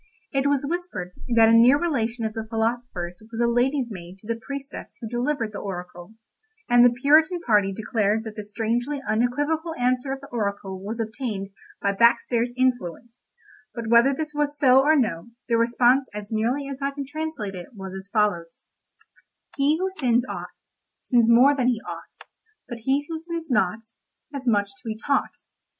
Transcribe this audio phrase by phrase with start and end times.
[0.31, 4.41] It was whispered that a near relation of the philosopher's was lady's maid to the
[4.47, 6.15] priestess who delivered the oracle,
[6.67, 11.49] and the Puritan party declared that the strangely unequivocal answer of the oracle was obtained
[11.83, 13.21] by backstairs influence;
[13.75, 17.53] but whether this was so or no, the response as nearly as I can translate
[17.53, 18.65] it was as follows:
[19.57, 20.63] "He who sins aught
[21.01, 22.17] Sins more than he ought;
[22.67, 23.83] But he who sins nought
[24.33, 25.43] Has much to be taught.